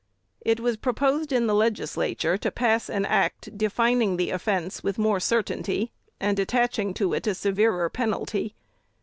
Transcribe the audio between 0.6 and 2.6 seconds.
proposed in the Legislature to